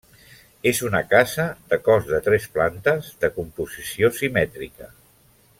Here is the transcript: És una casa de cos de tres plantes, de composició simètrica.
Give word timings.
És 0.69 0.79
una 0.87 1.01
casa 1.11 1.45
de 1.73 1.79
cos 1.89 2.09
de 2.13 2.21
tres 2.29 2.49
plantes, 2.57 3.13
de 3.25 3.33
composició 3.39 4.15
simètrica. 4.23 4.95